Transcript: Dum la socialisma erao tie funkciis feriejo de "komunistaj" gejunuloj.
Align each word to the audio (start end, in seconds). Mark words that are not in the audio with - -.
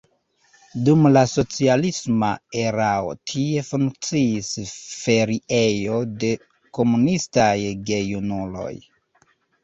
Dum 0.85 1.07
la 1.15 1.21
socialisma 1.31 2.29
erao 2.61 3.11
tie 3.31 3.63
funkciis 3.67 4.49
feriejo 5.01 5.99
de 6.23 6.31
"komunistaj" 6.79 7.53
gejunuloj. 7.91 8.73